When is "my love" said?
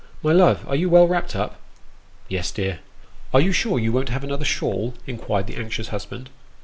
0.23-0.67